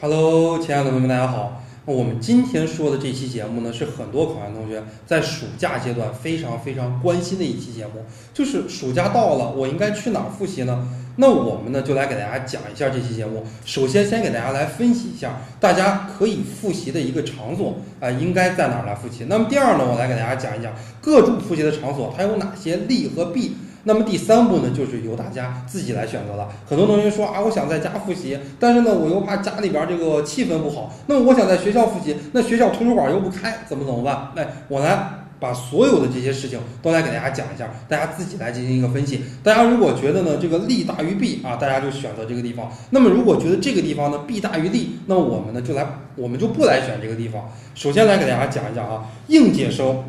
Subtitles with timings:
[0.00, 1.62] Hello，亲爱的同学们，大家好。
[1.84, 8.04] 我们今天说的这期节目呢，是很多考研同学在暑假阶段非常非常关心的一期节目，
[8.34, 10.88] 就是暑假到了，我应该去哪儿复习呢？
[11.16, 13.44] 那我们呢，就来给大家讲一下这期节目。
[13.64, 19.26] 首先，先给大家来分析一下大家可以复习的一个场所啊、应该在哪儿来复习。
[19.28, 23.56] 那么第二呢，我来给大家讲一讲各种复习的场所它有哪些利和弊。
[23.84, 26.48] 那么第三步呢，就是由大家自己来选择了。
[26.66, 30.92] 很多同学说啊，我想在家复习，但是呢，我又怕家里边这个气氛不好。
[31.06, 34.32] 那么我想在学校复习，那学校图书馆又不开，怎么怎么办？
[34.36, 39.20] 哎，我来把所有的这些事情都来给大家讲一下，大家自己来进行一个分析。
[39.42, 42.72] 大家如果觉得呢这个利大于弊啊，大家就选择这个地方。
[42.88, 47.50] 那么如果觉得这个地方呢弊大于利，那我们呢就来，我们就不来选这个地方。
[47.74, 50.02] 首先来给大家讲一讲啊，应届生。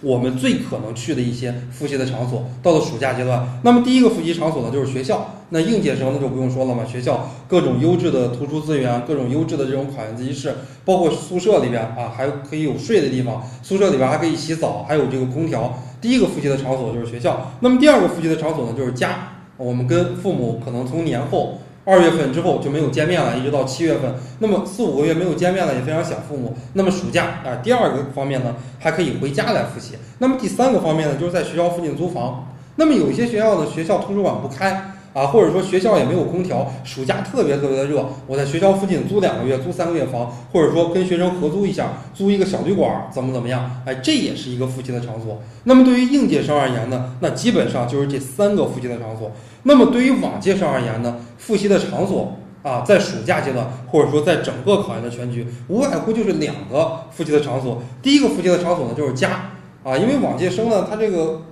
[0.00, 5.34] 我们最可能去的一些复习的场所，到了暑假阶段，那么第一个复习场所呢就是学校。
[5.50, 15.82] 那应届生那就不用说了嘛，学校各种优质的图书资源，各种优质的这种考研自习室，包括宿舍里边啊，还可以有睡的地方，宿舍里边还可以洗澡，还有这个空调。
[16.00, 17.50] 第一个复习的场所就是学校。
[17.60, 19.32] 那么第二个复习的场所呢就是家。
[19.56, 21.58] 我们跟父母可能从年后。
[21.88, 26.54] 二月份之后就没有见面了，一直到七月份，那么四五个月没有见面了，也非常想父母。
[26.74, 29.94] 那么暑假啊，第二个方面呢，还可以回家来复习。
[30.18, 32.52] 那么第三个方面呢，就是在学校附近租房。
[32.76, 43.82] 那么有一些学校的学校图书馆不开啊，或者说学校也没有空调，暑假特别特别的热，我在学校附近租两个月、租三个月房，或者说跟学生合租一下，租一个小旅馆，怎么怎么样？
[43.86, 45.40] 哎，这也是一个复习的场所。
[45.64, 49.32] 那么对于应届生而言呢，那基本上就是这三个复习的场所。
[49.64, 57.82] 那么对于往届生而言呢，复习的场所啊，在暑假阶段或者说在整个考研的全局，无外乎就是两个复习的场所。
[58.02, 59.50] 第一个复习的场所呢就是家
[59.84, 61.42] 啊，因为往届生呢他这个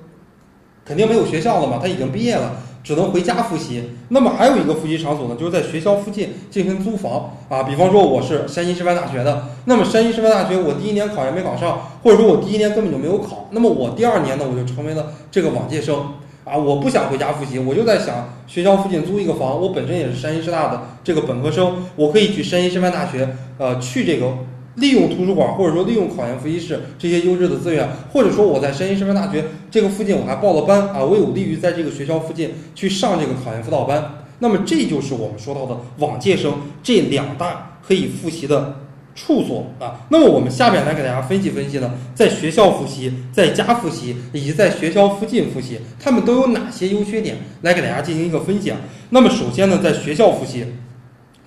[0.84, 3.90] 肯定没有学校了嘛，他已经毕业了，只能回家复习。
[4.08, 7.64] 那么还有一个复习场所呢，就是在学校附近进行租房啊。
[7.64, 16.14] 比方说我是山西师范大学的，那么山西师范大学我第一年考研没考上，或者说我第一年根本就没有考，那么我第二年呢我就成为了这个往届生。
[16.46, 19.60] 啊，我不想回家复习，我就在想学校附近租一个房。
[19.60, 24.32] 我本身也是山西师大的这个本科生，我可以去山西师范大学，呃，去这个
[24.76, 34.22] 利用图书馆或者说利用考研复习室这些优质的资源，或者说我在山西师范大学这个附近我还报了班啊，我有利于在这个学校附近去上这个考研辅导班。
[34.38, 38.85] 那么这就是我们说到的往届生这两大可以复习的。
[39.16, 47.38] 处所啊，那么我们下面来给大家分析分析呢，在学校复习、在家复习以及在学校附近复习，他们都有哪些优缺点？
[47.62, 48.76] 来给大家进行一个分享。
[49.10, 50.66] 那么首先呢，在学校复习，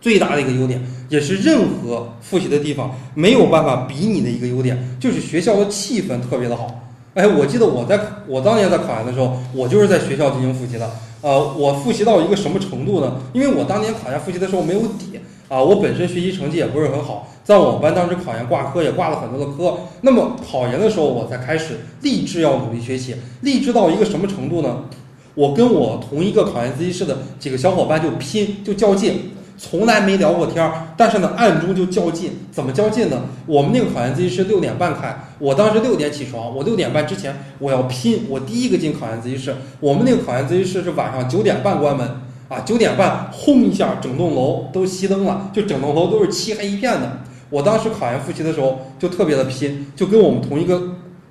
[0.01, 6.87] 最大的一个优点，也是任何复习的地方没有办法比拟的一个优点，就是学校的气氛特别的好。
[7.13, 10.89] 哎，我记得我在我当年在考研的时候，我就是在学校进行复习的。
[11.21, 13.17] 呃，我复习到一个什么程度呢？
[13.33, 15.19] 因为我当年考研复习的时候没有底
[15.49, 17.27] 啊，我本身学习成绩也不是很好。
[17.49, 24.83] 在我们班当时考研挂科也挂了很多的科，那么考研的时候我才开始立志要努力学习，立志到一个什么程度呢？
[25.33, 33.23] 我跟我同一个考研自习室的几个小伙伴就拼就较劲，从来没聊过天儿，但是呢暗中就较劲，怎么较劲呢？
[33.47, 39.55] 我们那个考研自习室六点半开，我当时六点起床，我六点半之前我要拼，我第一个进考研自习室。
[39.79, 42.07] 我们那个考研自习室是晚上九点半关门
[42.47, 47.21] 啊，九点半轰一下，整栋楼都熄灯了，就整栋楼都是漆黑一片的。
[47.49, 50.81] 我当时考研复习的时候就特别的拼，就跟我们同一个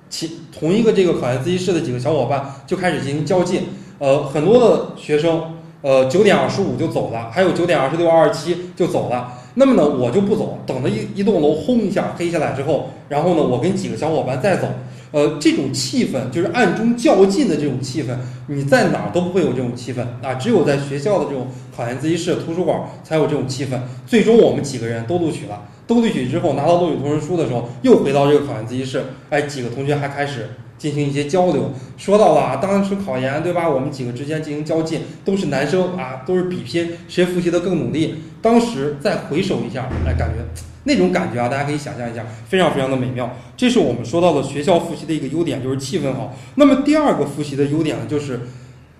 [0.09, 3.63] 其同一个这个考研自习室的几个小伙伴就开始进行较劲。
[3.99, 5.41] 呃，很多的学生，
[5.81, 9.33] 呃，九点二十五就走了，还有九点二十六、二十七就走了。
[9.55, 14.67] 那么呢，我就不走，等着一一栋楼轰一下黑下来之后，然后呢，我跟几个小伙伴再走。
[15.11, 18.15] 呃，这种气氛就是暗中较劲的这种气氛，
[18.47, 23.71] 你在哪儿都不会有这种气氛啊，只有在学校的这种考研自习室、图书馆才有这种气氛。
[24.05, 25.59] 最终我们几个人都录取了。
[25.89, 31.71] 都录取之后拿到录取通知书的时候，又回到这个考研自习室，哎，几个同学还开始进行一些交流。
[31.97, 33.67] 说到了啊，当时考研对吧？
[33.67, 38.17] 我们几个之间进行较劲，都是男生啊，都是比拼谁复习的更努力。
[38.39, 40.45] 当时再回首一下，哎，感觉
[40.83, 43.35] 那种感觉啊，大家可以想象一下，非常非常的美妙。
[43.57, 46.35] 这是我们说到的学校复习的一个优点，就是气氛好。
[46.53, 48.41] 那么第二个复习的优点呢，就是。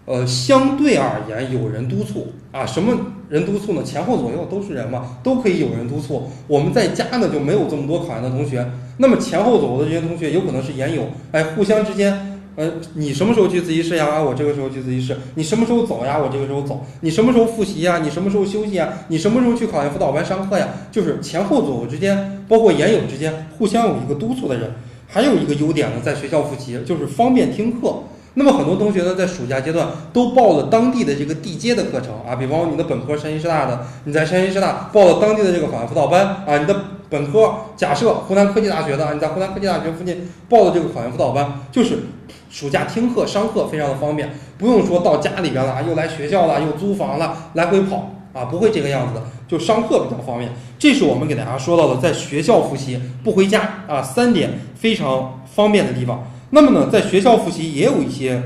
[0.06, 2.98] 呃，相对而言，有人督促啊，什么
[3.30, 3.84] 人督促呢？
[3.84, 6.24] 前后左右都是人嘛，都可以有人督促。
[6.48, 8.66] 我们在家呢就没有这么多考研的同学，
[8.98, 14.22] 那么前后左右的这些同学有可能是研友，哎，互相之间，呃，你什么时候去自习室呀？
[14.22, 15.16] 我这个时候去自习室。
[15.36, 16.18] 你什么时候走呀？
[16.18, 16.84] 我这个时候走。
[17.02, 18.00] 你什么时候复习呀？
[18.04, 18.90] 你什么时候休息呀？
[19.10, 20.68] 你什么时候去考研辅导班上课呀？
[20.92, 24.72] 就是前后左右之间，包括研友之间，互相有一个督促的人。
[25.08, 27.96] 还有一个优点呢，在学校复习就是方便听课。
[28.36, 36.76] 那么很多同学呢，在暑假阶段都报了当地的这个地接的课程啊，比方说你的本科山西师大的，你在山西师大报了当地的这个考研辅导班啊，你的
[37.10, 42.04] 本科假设湖南科技大学的，你在湖南科技大学附近报的这个考研辅导班，就是
[42.50, 50.52] 暑假听课上课非常的方便，不用说到家里边了，又来学校了，又租房了，来回跑啊，不会这个样子的，就上课比较方便。
[50.78, 56.24] 这是我们给大家说到的，在学校复习不回家啊，三点非常方便的地方。
[56.51, 58.42] 那么呢，在学校复习也有一些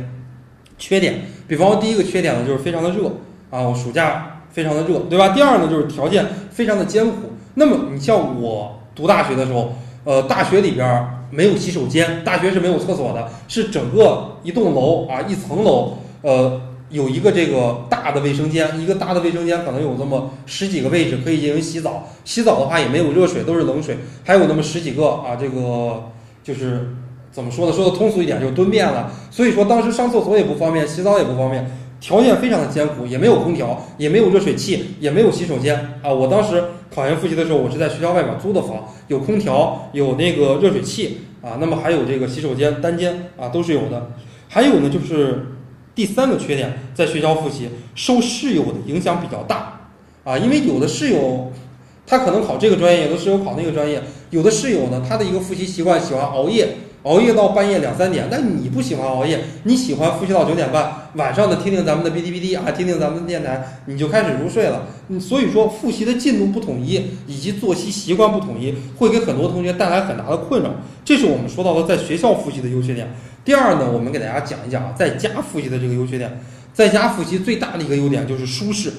[0.77, 3.07] 缺点，比方说第一个缺点呢，就是非常的热
[3.49, 5.29] 啊，我暑假非常的热，对吧？
[5.29, 7.31] 第二呢，就是条件非常的艰苦。
[7.55, 9.73] 那么你像我读大学的时候，
[10.03, 26.11] 呃，大学里边没有洗手间，大学是没有厕所的，是整个一栋楼啊，一层楼，呃，有一个这个大的卫生间，一个大的卫生间可能有这么十几个位置可以进行洗澡，洗澡的话也没有热水，都是冷水，还有那么十几个啊，这个
[26.43, 26.89] 就是
[27.33, 27.73] 怎么说呢？
[27.73, 29.11] 说的通俗一点，就是蹲便了。
[29.31, 31.69] 所以说当时上厕所也不方便，洗澡也不方便。
[31.99, 36.11] 条件非常的艰苦，也没有空调，也没有热水器，也没有洗手间啊！
[36.11, 36.61] 我当时
[36.93, 44.11] 考研复习的时候，我是在学校外面租的房，有空调，有那个热水器啊，那么还有这个洗手间单间啊，都是有的。
[44.49, 45.55] 还有呢，就是
[45.95, 49.87] 第三个缺点，在学校复习受室友的影响比较大
[50.25, 51.53] 啊，因为有的室友
[52.05, 56.67] 他可能考这个专业，有的室友考那个专业，有的室友呢，他的一个复习习惯喜欢熬夜。
[57.03, 64.87] 熬夜到半夜两三点，那你不喜欢熬夜，你喜欢复习到九点半，晚上的听听咱们的哔哩哔哩啊，听听咱们的电台，你就开始入睡了。
[65.19, 70.69] 所以说复习的进度不统一，以及作息习惯不统一，会给很多同学带来很大的困扰。
[71.03, 73.13] 这是我们说到的在学校复习的优缺点。
[73.43, 76.39] 第二呢，我们给大家讲一讲在家复习的这个优缺点。
[76.73, 78.91] 在家复习最大的一个优点就是舒适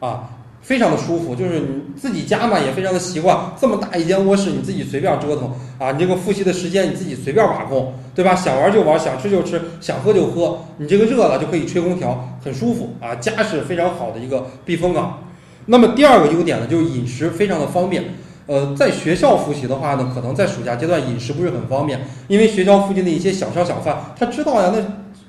[0.00, 0.28] 啊。
[0.62, 1.66] 非常的舒服，就是你
[1.96, 3.36] 自己家嘛，也非常的习惯。
[3.60, 8.34] 这么大一间卧室，你自己随便折腾啊，你这个复习的时间你自己随便把控，对吧？
[8.34, 10.60] 想玩就玩，想吃就吃，想喝就喝。
[10.78, 13.14] 你这个热了就可以吹空调，很舒服啊。
[13.16, 15.24] 家是非常好的一个避风港。
[15.66, 18.04] 那么第二个优点呢，就是饮食非常的方便。
[18.46, 24.80] 呃，在学校复习的话呢，可能在暑假阶段饮食不是很方便，因为学校附近的一些小商小贩，他知道呀，那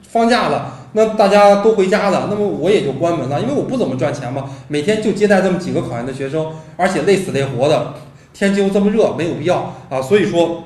[0.09, 0.82] 放假了。
[0.94, 7.95] 那大家都回家了，那么我也就关门了，因为我不怎么赚钱嘛，每天就接待这么几个考研的学生，而且累死累活的，
[8.34, 10.01] 天气又这么热，没有必要啊。
[10.01, 10.66] 所以说，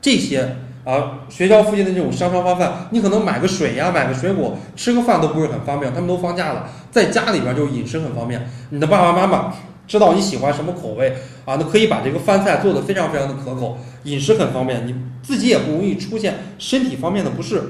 [0.00, 5.92] 这些啊学校附近的这种商商贩贩，你可能买个水呀，买个水果，吃个饭都不是很方便。
[5.92, 8.48] 他们都放假了，在家里边就饮食很方便。
[8.70, 9.52] 你的爸爸妈妈
[9.86, 11.14] 知道你喜欢什么口味
[11.44, 17.62] 啊，那可以把这个饭菜做得非常非常的可口，饮食很方便，你自己也不容易出现身体方面的不适。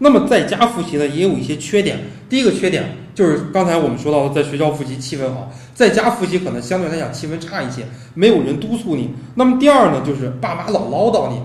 [0.00, 1.98] 那么在家复习呢，也有一些缺点。
[2.28, 9.10] 第一个缺点就是刚才我们说到的，在学校复习气氛好，在家复习可能相对来讲气氛差一些，没有人督促你。
[9.36, 11.40] 那么第二呢，就是爸妈老唠叨你，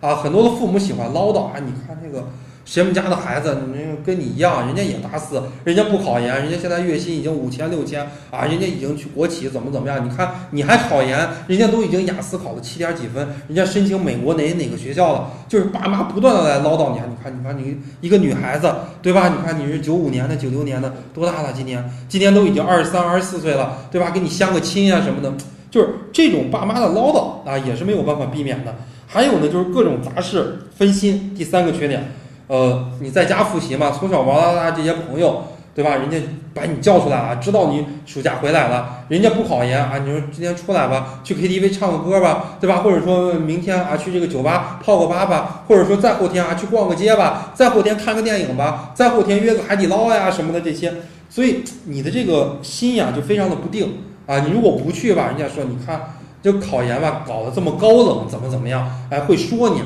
[0.00, 2.26] 啊，很多的父母喜欢唠叨啊，你看那个。
[2.68, 10.04] 谁们家的孩子，你跟你一样，人家也大四，人家不考研，人家现在月薪已经五千六千啊，人家已经去国企，怎么怎么样？
[10.04, 15.30] 你看你还考研，人家都已经雅思考了七点几分，人家申请美国哪哪个学校了？
[15.48, 18.70] 就是爸妈不断的来唠叨你啊，你看，你看你一个女孩子，
[19.00, 19.30] 对吧？
[19.30, 21.50] 你看你是九五年的，九六年的，多大了？
[21.54, 24.10] 今年今年都已经二十三、二十四岁了，对吧？
[24.10, 25.32] 给你相个亲啊什么的，
[25.70, 28.74] 就是这种爸妈的唠叨啊，也是没有办法避免的。
[29.06, 32.12] 还有呢，就是各种杂事分心，第三个缺点。
[32.48, 35.96] 呃，你在家复习嘛，从小玩到大这些朋友，对吧？
[35.96, 36.16] 人家
[36.54, 42.78] 把你叫出来啊，知道你暑假回来了，人家不考研啊，你说今天出来吧，去 KTV 唱个歌吧，对吧？
[42.78, 50.92] 或者说明天啊，去这个酒吧泡个吧吧，或者说再后天啊，去逛个街吧，再后天看个电影吧，再后天约个海底捞呀什么的这些，
[51.28, 54.40] 所以你的这个心呀就非常的不定啊。
[54.40, 59.82] 你如果不去吧，人家说你看这考研吧搞得这么高冷，怎么怎么样，哎，会说你。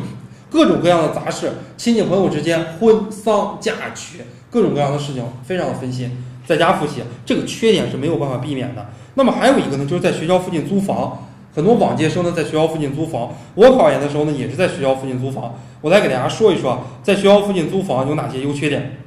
[0.53, 4.19] 各种各样的杂事，亲戚朋友之间婚丧嫁娶，
[4.51, 6.11] 各种各样的事情，非常的分心。
[6.47, 8.87] 在家复习，这个缺点是没有办法避免的。
[9.15, 13.31] 那么还有一个呢，就是在学校附近租房，很多往届生呢在学校附近租房。
[13.55, 15.55] 我考研的时候呢，也是在学校附近租房。
[15.81, 18.99] 我来给大家说一说，在学校附近租房有哪些优缺点。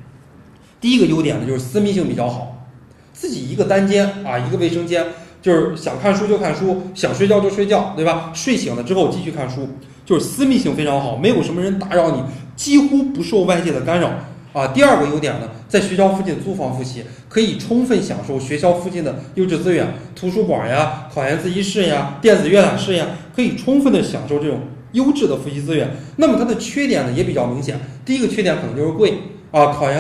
[0.81, 2.65] 第一个优点呢，就是私密性比较好，
[3.13, 5.05] 自己一个单间啊，一个卫生间，
[5.41, 8.31] 就是想看书就看书，想睡觉就睡觉，对吧？
[8.33, 9.67] 睡醒了之后继续看书。
[10.05, 12.21] 就是私密性非常好，没有什么人打扰你，
[12.55, 14.11] 几乎不受外界的干扰
[14.53, 14.67] 啊。
[14.67, 24.59] 第二个优点呢，在学校附近租房复习，可以充分享受学校附近的优质资源，图书馆呀、考研自习室呀、电子阅览室呀，可以充分的享受这种
[24.91, 25.89] 优质的复习资源。
[26.17, 29.15] 那么它的缺点呢也比较明显，第一个缺点可能就是贵
[29.51, 29.67] 啊。
[29.67, 29.99] 考研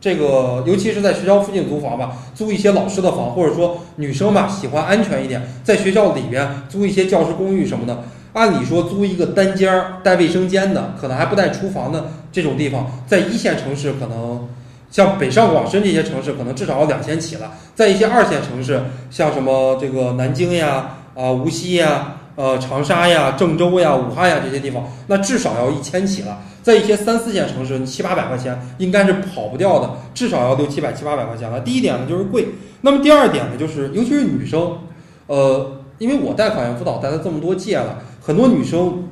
[0.00, 8.04] 这个，尤其是在学校附近租房吧，租一些老师的房，或者说女生吧喜欢安全一点，在学校里边租一些教师公寓什么的。
[8.34, 14.46] 按理说租一个单间儿带卫生间的，可能还不带厨房的这种地方，在一线城市可能
[14.90, 17.52] 像北上广深这些城市，可能至少要两千起了。
[17.74, 26.38] 在一些二线城市，像什么这个南京呀、啊无锡呀、呃长沙呀、郑州呀、武汉呀这些地方，那至少要一千起了。
[26.62, 31.60] 在一些三四线城市，七八百块钱应该是跑不掉的，至少要六七百、七八百块钱了。
[31.60, 32.48] 第一点呢就是贵，
[32.80, 34.78] 那么第二点呢就是，尤其是女生，
[35.26, 39.06] 呃，因为我带考研辅导带了这么多届了，很多女生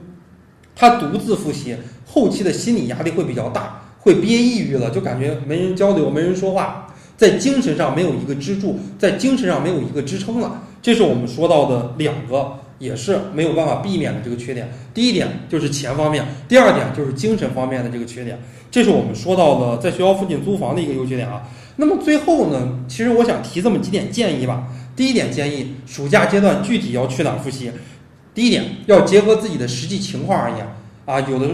[0.75, 1.76] 她独自复习，
[2.07, 10.62] 后期的心理压力会比较大，会憋抑郁了，就感觉没人交流，没人说话，在精神上没有一个支柱，在精神上没有一个支撑了。
[10.81, 14.73] 这是我们说到的两个，也是没有办法避免的这个缺点。
[14.95, 18.38] 第一点就是钱方面，第二点就是精神方面的这个缺点。
[18.71, 21.42] 这是我们说到的在学校附近租房的一个优缺点啊。
[21.76, 24.69] 那么最后呢，其实我想提这么几点建议吧。
[24.97, 27.71] 第一点建议，暑假阶段具体要去哪儿复习？
[28.35, 30.67] 第一点要结合自己的实际情况而言
[31.05, 31.47] 啊，有的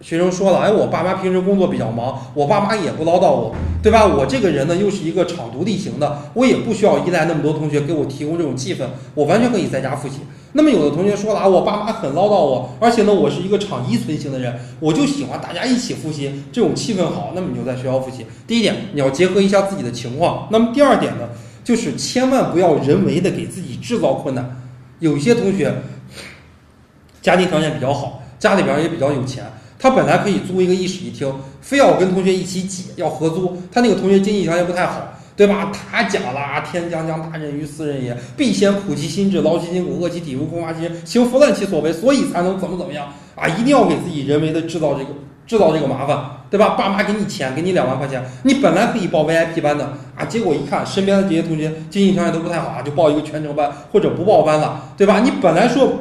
[0.00, 4.06] 学生说了，哎，我爸妈平时工作比较忙，我爸妈也不唠叨我，对吧？
[4.06, 10.16] 我这个人呢又是一个场独立型的，我也不需要依赖那么多同学给我提供这种气氛，我完全可以在家复习。
[10.52, 18.26] 那么有的同学说了啊，我爸妈很唠叨我，而且呢，我是一个场依存型的人，我就喜欢大家一起复习，这种气氛好，那么你就在学校复习。
[18.46, 20.48] 第一点，你要结合一下自己的情况。
[20.50, 21.28] 那么第二点呢，
[21.62, 24.62] 就是千万不要人为的给自己制造困难。
[24.98, 25.74] 有些同学
[27.26, 29.42] 家庭条件比较好，家里边也比较有钱，
[29.80, 31.28] 他本来可以租一个一室一厅，
[31.60, 33.60] 非要跟同学一起挤，要合租。
[33.72, 35.72] 他那个同学经济条件不太好，对吧？
[35.90, 43.48] 他讲了“天将降大任于斯人也，必先苦其心志，劳其筋骨，饿其体肤，空乏其身，行拂乱其所为，所以才能怎么怎么样啊！
[43.48, 45.10] 一定要给自己人为的制造这个
[45.48, 46.16] 制造这个麻烦，
[46.48, 46.76] 对吧？
[46.78, 55.18] 爸妈给你钱，给你两万块钱，你本来可以报 VIP 班的啊，结果一看身边的这些同学经济条件都不太好啊，就报一个全程班或者不报班了，对吧？
[55.24, 55.92] 你本来说。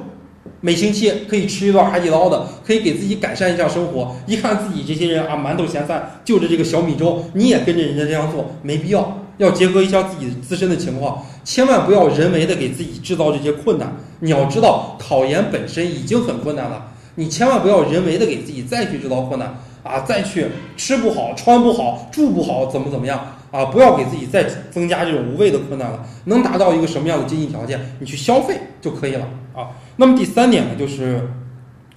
[0.65, 4.15] 每星期可以吃一顿海底捞的，可以给自己改善一下生活。
[4.25, 9.15] 一看自己这些人啊，馒头咸菜就着这个小米粥，你也跟着人家这样做，没必要。
[9.37, 13.95] 要结合一下自己自身的情况，千万不要人为的给自己制造这些困难。
[14.21, 23.65] 你要知道，考研本身已经很困难了，你千万不要人为的给自己再去制造困难啊，再去吃不好、穿不好、住不好，怎么怎么样啊？
[23.65, 26.03] 不要给自己再增加这种无谓的困难了。
[26.23, 29.71] 能达到一个什么样的经济条件，你去消费就可以了啊。
[29.97, 31.29] 那么第三点呢，就是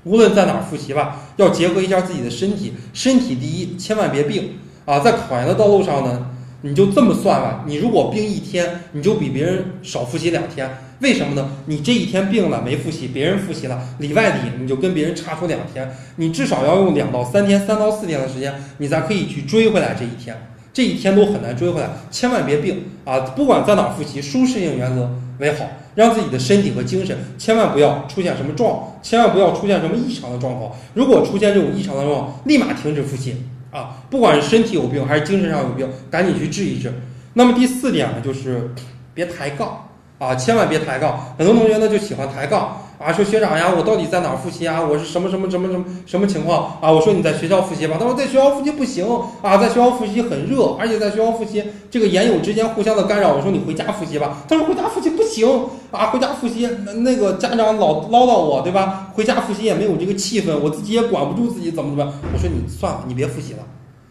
[0.04, 4.52] 无论在哪儿复习吧，要结合一下自己的身体，身体第一，千万别病
[4.86, 5.00] 啊！
[5.00, 6.30] 在考研的道路上呢，
[6.62, 11.50] 你就这么算吧，你如果病一天，你就比别人少复习两天，为什么呢？
[11.66, 23.20] 你这一天病了没复习，别人复习了，里外里你就跟别人差出两天，你至少要用两到三天、三到四天的时间，你才可以去追回来这一天，这一天都很难追回来，千万别病啊！
[23.20, 25.66] 不管在哪复习，舒适性原则为好。
[25.98, 30.70] 让自己的身体和精神千万不要出现什么状，千万不要出现什么异常的状况。
[30.94, 33.34] 如果出现这种异常的状况，立马停止复习
[33.72, 33.96] 啊！
[34.08, 36.92] 不管是身体有病还是精神上有病，赶紧去治一治。
[37.34, 38.72] 那么第四点呢，就是
[39.12, 39.87] 别抬杠
[40.18, 41.18] 啊，千万别抬杠。
[41.38, 44.82] 很多同学呢就喜欢抬杠啊，说学长呀，我到底在哪儿复习啊？
[44.82, 46.90] 我是什么什么什么什么什么情况啊？
[46.90, 49.06] 我说你在学校复习吧，他说在学校复习不行
[49.42, 53.32] 啊，在学校复习很热，而且在学校复习这个言友之间互相的干扰。
[53.32, 55.48] 我说你回家复习吧，他说回家复习不行
[55.92, 59.12] 啊，回家复习那个家长老唠叨我，对吧？
[59.14, 62.12] 回家复习也没有这个气氛，我自己也管不住自己怎么怎么。
[62.34, 63.60] 我说你算了，你别复习了。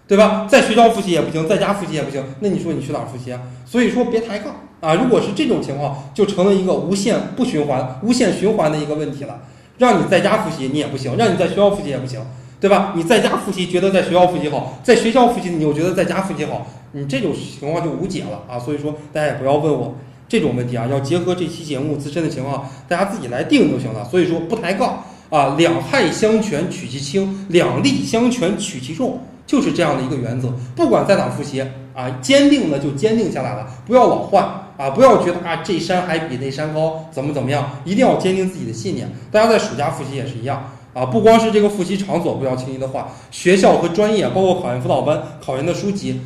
[0.07, 0.47] 对吧？
[0.49, 3.41] 在学校复习也不行，在家复习也不行，那你说你去哪儿复习啊？
[3.65, 4.93] 所以说别抬杠啊！
[4.95, 9.41] 如果是这种情况，就成了一个无限不循环、无限循环的一个问题了。
[9.77, 12.21] 让你在家复习你也不行，让你在学校复习也不行，
[12.59, 12.93] 对吧？
[12.95, 18.57] 你在家复习觉得在学校复习好，在学校复习你又觉得在家复习好，你这种情况就无解了啊！
[18.57, 19.95] 所以说大家也不要问我
[20.29, 24.05] 这种问题啊，要结合这期节目自身的情况，大家自己来定就行了。
[24.05, 29.19] 所以说不抬杠啊，两害相权取其轻，两利相权取其重。
[29.47, 34.43] 就是这样的一个原则，不管在哪复习啊，坚定的就坚定下来了，不要老换
[34.77, 39.09] 啊，不要觉得啊这山还比那山高，怎么怎么样，一定要坚定自己的信念。
[39.31, 40.63] 大家在暑假复习也是一样
[40.93, 46.19] 啊，不光是这个复习场所不要轻易的换，学校和专业，包括考研辅导班、考研的书籍，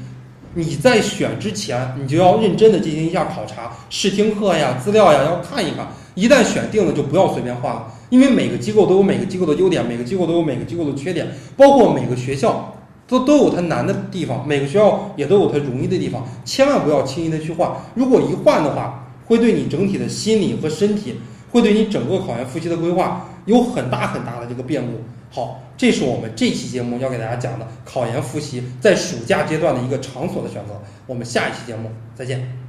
[0.56, 5.88] 你在选之前，你就要认真的进行一下考察，试听课呀、资料呀要看一看。
[6.16, 11.26] 一旦选定了，就不要随便换了，因为每个机构都有每个机构的优点，每个机构都有每个机构的缺点，
[11.56, 12.76] 包括每个学校。
[13.12, 17.70] 都都有它难的地方，每个学校也都有它容易的地方，千万不要轻易的去换。
[17.94, 21.20] 如果一换的话，会对你整体的心理和身体，
[21.52, 25.02] 会对你整个考研复习的规划有很大很大的这个变故。
[25.30, 30.82] 好，这是我们这期节目要给大家讲的考研复习在暑假阶段的一个场所的选择。
[31.06, 32.61] 我们下一期节目再见。